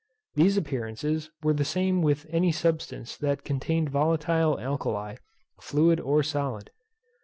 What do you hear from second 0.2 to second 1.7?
These appearances were the